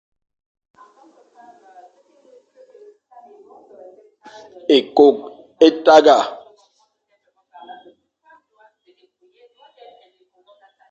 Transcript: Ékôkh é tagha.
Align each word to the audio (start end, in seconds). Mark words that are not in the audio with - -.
Ékôkh 4.75 5.19
é 5.65 5.67
tagha. 5.83 6.17